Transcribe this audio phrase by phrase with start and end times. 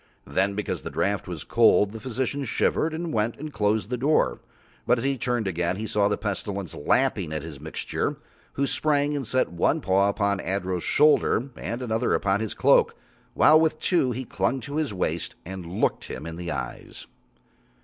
[0.25, 4.39] Then because the draught was cold the physician shivered and went and closed the door,
[4.87, 8.15] but as he turned again he saw the Pestilence lapping at his mixing,
[8.53, 12.95] who sprang and set one paw upon Adro's shoulder and another upon his cloak,
[13.35, 17.05] while with two he clung to his waist, and looked him in the eyes.